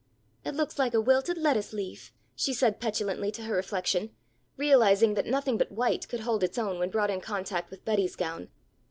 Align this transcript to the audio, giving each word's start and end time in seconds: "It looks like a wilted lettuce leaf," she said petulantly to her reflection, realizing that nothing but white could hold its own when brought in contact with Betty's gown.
"It 0.43 0.55
looks 0.55 0.79
like 0.79 0.95
a 0.95 0.99
wilted 0.99 1.37
lettuce 1.37 1.73
leaf," 1.73 2.11
she 2.35 2.55
said 2.55 2.79
petulantly 2.79 3.31
to 3.33 3.43
her 3.43 3.53
reflection, 3.55 4.09
realizing 4.57 5.13
that 5.13 5.27
nothing 5.27 5.59
but 5.59 5.71
white 5.71 6.09
could 6.09 6.21
hold 6.21 6.43
its 6.43 6.57
own 6.57 6.79
when 6.79 6.89
brought 6.89 7.11
in 7.11 7.21
contact 7.21 7.69
with 7.69 7.85
Betty's 7.85 8.15
gown. 8.15 8.49